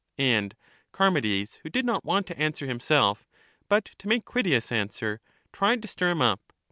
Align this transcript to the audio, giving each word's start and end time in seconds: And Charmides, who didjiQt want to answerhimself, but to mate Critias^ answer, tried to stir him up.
And 0.17 0.55
Charmides, 0.97 1.59
who 1.61 1.69
didjiQt 1.69 2.03
want 2.03 2.25
to 2.25 2.35
answerhimself, 2.35 3.27
but 3.69 3.91
to 3.99 4.07
mate 4.07 4.25
Critias^ 4.25 4.71
answer, 4.71 5.21
tried 5.53 5.83
to 5.83 5.87
stir 5.87 6.09
him 6.09 6.23
up. 6.23 6.51